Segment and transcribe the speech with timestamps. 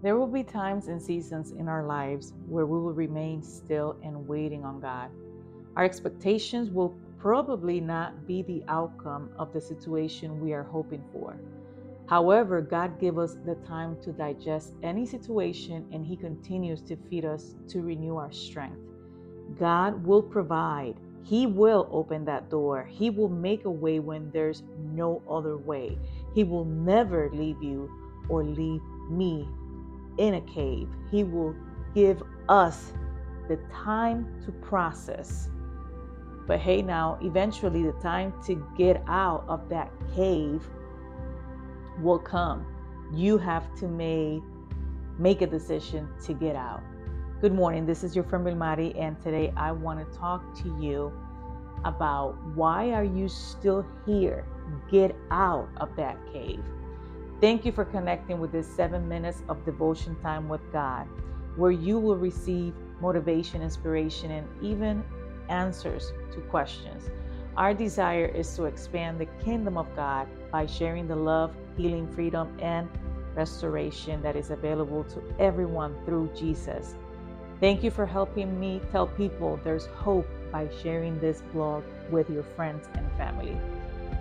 [0.00, 4.28] There will be times and seasons in our lives where we will remain still and
[4.28, 5.10] waiting on God.
[5.74, 11.36] Our expectations will probably not be the outcome of the situation we are hoping for.
[12.06, 17.24] However, God gives us the time to digest any situation and He continues to feed
[17.24, 18.78] us to renew our strength.
[19.58, 20.94] God will provide.
[21.24, 22.84] He will open that door.
[22.84, 25.98] He will make a way when there's no other way.
[26.36, 27.90] He will never leave you
[28.28, 29.48] or leave me
[30.18, 30.88] in a cave.
[31.10, 31.54] He will
[31.94, 32.92] give us
[33.48, 35.48] the time to process.
[36.46, 40.66] But hey, now, eventually, the time to get out of that cave
[42.00, 42.66] will come.
[43.12, 44.42] You have to make,
[45.18, 46.82] make a decision to get out.
[47.40, 47.86] Good morning.
[47.86, 51.12] This is your friend Vilmary, and today I want to talk to you
[51.84, 54.44] about why are you still here?
[54.90, 56.64] Get out of that cave.
[57.40, 61.06] Thank you for connecting with this seven minutes of devotion time with God,
[61.54, 65.04] where you will receive motivation, inspiration, and even
[65.48, 67.08] answers to questions.
[67.56, 72.56] Our desire is to expand the kingdom of God by sharing the love, healing, freedom,
[72.60, 72.88] and
[73.36, 76.96] restoration that is available to everyone through Jesus.
[77.60, 82.42] Thank you for helping me tell people there's hope by sharing this blog with your
[82.42, 83.56] friends and family.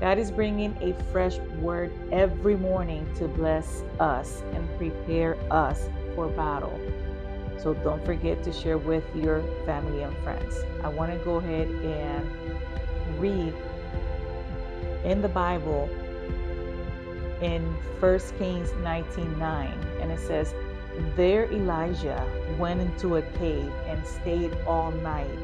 [0.00, 6.28] God is bringing a fresh word every morning to bless us and prepare us for
[6.28, 6.78] battle.
[7.58, 10.54] So don't forget to share with your family and friends.
[10.84, 13.52] I want to go ahead and read
[15.04, 15.90] in the Bible
[17.42, 17.62] in
[17.98, 20.54] 1 Kings 19:9 and it says
[21.16, 22.24] there Elijah
[22.56, 25.38] went into a cave and stayed all night.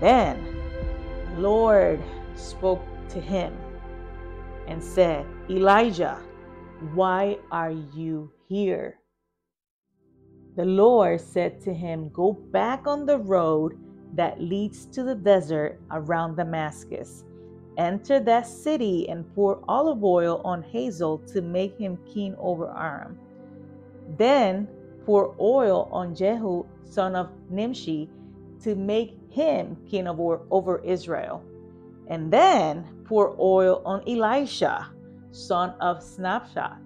[0.00, 0.38] Then
[1.36, 2.02] Lord
[2.36, 3.52] spoke to him
[4.66, 6.18] and said, Elijah,
[6.94, 8.98] why are you here?
[10.56, 13.78] The Lord said to him, Go back on the road
[14.14, 17.24] that leads to the desert around Damascus.
[17.78, 23.18] Enter that city and pour olive oil on Hazael to make him king over Aram.
[24.18, 24.68] Then
[25.06, 28.10] pour oil on Jehu, son of Nimshi,
[28.62, 31.42] to make him king over, over Israel.
[32.12, 34.90] And then pour oil on Elisha,
[35.30, 36.76] son of Shaphat,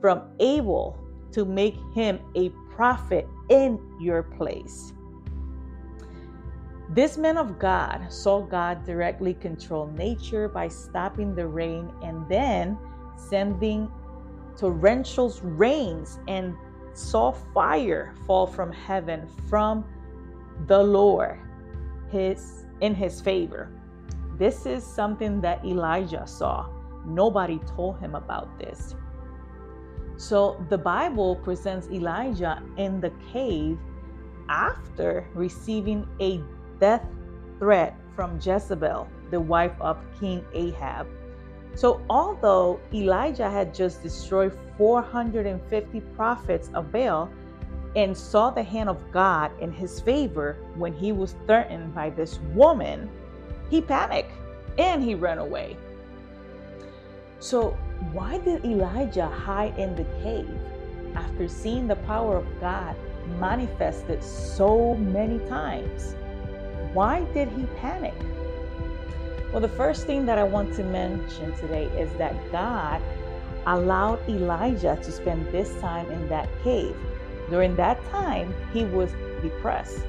[0.00, 0.96] from Abel,
[1.32, 4.92] to make him a prophet in your place.
[6.90, 12.78] This man of God saw God directly control nature by stopping the rain and then
[13.16, 13.90] sending
[14.56, 16.54] torrential rains and
[16.92, 19.84] saw fire fall from heaven from
[20.68, 21.40] the Lord
[22.12, 23.68] his in his favor.
[24.42, 26.66] This is something that Elijah saw.
[27.06, 28.96] Nobody told him about this.
[30.16, 33.78] So the Bible presents Elijah in the cave
[34.48, 36.40] after receiving a
[36.80, 37.06] death
[37.60, 41.06] threat from Jezebel, the wife of King Ahab.
[41.76, 47.30] So, although Elijah had just destroyed 450 prophets of Baal
[47.94, 52.40] and saw the hand of God in his favor when he was threatened by this
[52.56, 53.08] woman,
[53.72, 54.30] he panicked
[54.76, 55.78] and he ran away.
[57.40, 57.70] So,
[58.12, 60.60] why did Elijah hide in the cave
[61.14, 62.94] after seeing the power of God
[63.40, 66.14] manifested so many times?
[66.92, 68.14] Why did he panic?
[69.52, 73.00] Well, the first thing that I want to mention today is that God
[73.66, 76.94] allowed Elijah to spend this time in that cave.
[77.48, 80.04] During that time, he was depressed.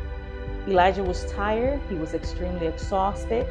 [0.67, 3.45] Elijah was tired, he was extremely exhausted,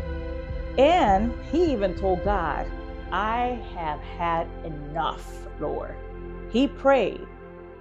[0.78, 2.66] and he even told God,
[3.10, 5.94] I have had enough, Lord.
[6.50, 7.26] He prayed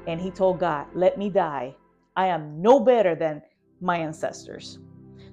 [0.07, 1.75] and he told God, Let me die.
[2.17, 3.41] I am no better than
[3.79, 4.79] my ancestors.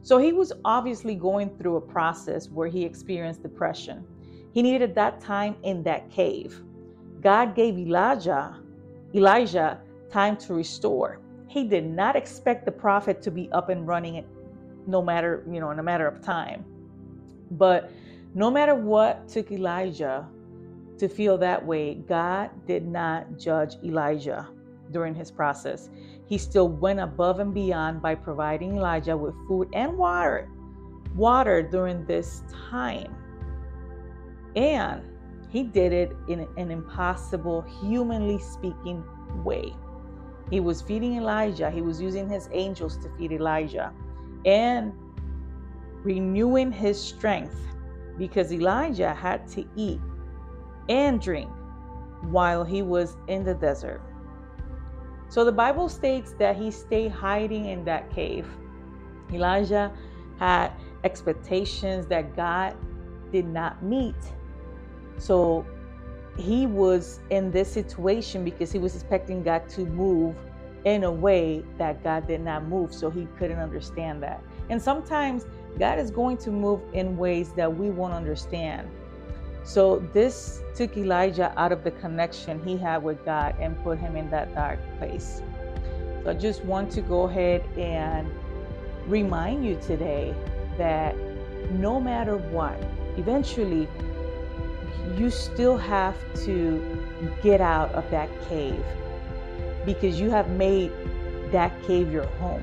[0.03, 4.04] So he was obviously going through a process where he experienced depression.
[4.53, 6.62] He needed that time in that cave.
[7.20, 8.60] God gave Elijah,
[9.14, 9.81] Elijah
[10.11, 11.19] time to restore.
[11.49, 14.25] He did not expect the prophet to be up and running
[14.87, 16.65] no matter, you know, in a matter of time.
[17.53, 17.91] But
[18.35, 20.29] no matter what took Elijah
[20.99, 24.49] to feel that way, God did not judge Elijah
[24.91, 25.89] during his process.
[26.27, 30.50] He still went above and beyond by providing Elijah with food and water,
[31.15, 33.15] water during this time.
[34.56, 35.03] And
[35.49, 39.03] he did it in an impossible, humanly speaking
[39.43, 39.75] way.
[40.50, 43.93] He was feeding Elijah, he was using his angels to feed Elijah
[44.45, 44.93] and
[46.03, 47.56] renewing his strength
[48.17, 50.00] because Elijah had to eat
[50.89, 51.50] and drink
[52.23, 54.00] while he was in the desert.
[55.29, 58.47] So the Bible states that he stayed hiding in that cave.
[59.33, 59.93] Elijah
[60.39, 60.73] had
[61.05, 62.75] expectations that God
[63.31, 64.17] did not meet.
[65.19, 65.67] So
[66.38, 70.37] he was in this situation because he was expecting God to move
[70.85, 72.94] in a way that God did not move.
[72.94, 74.43] So he couldn't understand that.
[74.70, 75.46] And sometimes
[75.79, 78.88] God is going to move in ways that we won't understand.
[79.64, 84.17] So this took Elijah out of the connection he had with God and put him
[84.17, 85.43] in that dark place.
[86.23, 88.31] So I just want to go ahead and
[89.06, 90.35] remind you today
[90.79, 91.17] that
[91.73, 92.81] no matter what,
[93.17, 93.88] eventually
[95.16, 96.81] you still have to
[97.43, 98.84] get out of that cave
[99.84, 100.93] because you have made
[101.52, 102.62] that cave your home.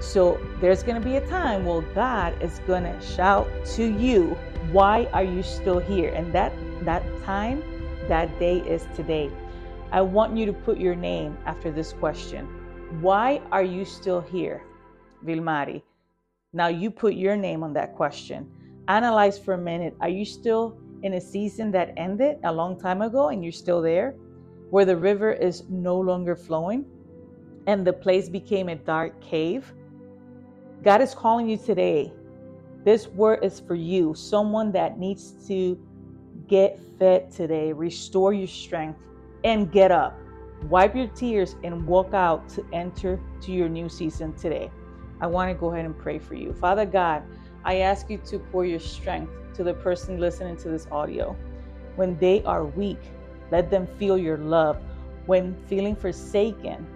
[0.00, 4.36] So there's going to be a time where God is going to shout to you,
[4.72, 6.52] "Why are you still here?" And that
[6.84, 7.62] that time,
[8.08, 9.30] that day is today.
[9.92, 12.48] I want you to put your name after this question.
[13.00, 14.62] Why are you still here,
[15.24, 15.82] Vilmary?
[16.52, 18.50] Now you put your name on that question.
[18.88, 19.94] Analyze for a minute.
[20.00, 23.82] Are you still in a season that ended a long time ago and you're still
[23.82, 24.14] there?
[24.70, 26.84] Where the river is no longer flowing
[27.66, 29.72] and the place became a dark cave?
[30.82, 32.12] God is calling you today.
[32.84, 35.78] This word is for you, someone that needs to
[36.48, 38.98] get fed today, restore your strength,
[39.44, 40.18] and get up.
[40.68, 44.70] Wipe your tears and walk out to enter to your new season today.
[45.20, 46.52] I want to go ahead and pray for you.
[46.52, 47.22] Father God,
[47.64, 51.36] I ask you to pour your strength to the person listening to this audio.
[51.96, 53.00] When they are weak,
[53.50, 54.78] let them feel your love.
[55.26, 56.86] When feeling forsaken,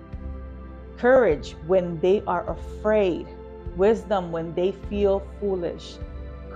[0.97, 3.29] courage when they are afraid,
[3.77, 5.99] wisdom when they feel foolish,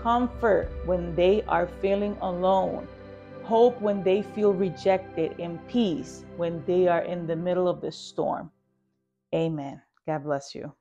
[0.03, 2.89] comfort when they are feeling alone,
[3.45, 7.93] hope when they feel rejected, and peace when they are in the middle of the
[7.93, 8.51] storm.
[9.35, 9.81] Amen.
[10.06, 10.73] God bless you.